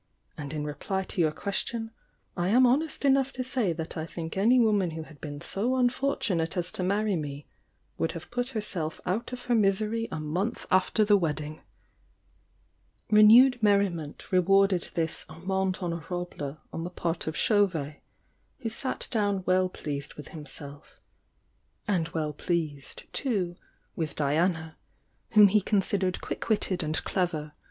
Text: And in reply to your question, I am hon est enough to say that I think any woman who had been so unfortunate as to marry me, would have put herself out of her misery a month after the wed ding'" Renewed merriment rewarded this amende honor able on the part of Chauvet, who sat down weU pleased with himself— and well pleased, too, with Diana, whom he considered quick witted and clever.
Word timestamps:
And 0.35 0.51
in 0.51 0.65
reply 0.65 1.03
to 1.03 1.21
your 1.21 1.31
question, 1.31 1.91
I 2.35 2.47
am 2.47 2.65
hon 2.65 2.81
est 2.81 3.05
enough 3.07 3.31
to 3.33 3.43
say 3.43 3.71
that 3.71 3.95
I 3.95 4.07
think 4.07 4.35
any 4.35 4.59
woman 4.59 4.89
who 4.97 5.03
had 5.03 5.21
been 5.21 5.41
so 5.41 5.75
unfortunate 5.75 6.57
as 6.57 6.71
to 6.71 6.81
marry 6.81 7.15
me, 7.15 7.45
would 7.99 8.13
have 8.13 8.31
put 8.31 8.49
herself 8.57 8.99
out 9.05 9.31
of 9.31 9.43
her 9.43 9.53
misery 9.53 10.07
a 10.11 10.19
month 10.19 10.65
after 10.71 11.05
the 11.05 11.17
wed 11.17 11.35
ding'" 11.35 11.61
Renewed 13.11 13.61
merriment 13.61 14.31
rewarded 14.31 14.89
this 14.95 15.23
amende 15.29 15.77
honor 15.83 16.03
able 16.07 16.57
on 16.73 16.83
the 16.83 16.89
part 16.89 17.27
of 17.27 17.37
Chauvet, 17.37 18.01
who 18.61 18.69
sat 18.69 19.07
down 19.11 19.43
weU 19.43 19.71
pleased 19.71 20.15
with 20.15 20.29
himself— 20.29 20.99
and 21.87 22.07
well 22.09 22.33
pleased, 22.33 23.03
too, 23.13 23.55
with 23.95 24.15
Diana, 24.15 24.77
whom 25.33 25.49
he 25.49 25.61
considered 25.61 26.21
quick 26.21 26.49
witted 26.49 26.81
and 26.81 27.03
clever. 27.03 27.53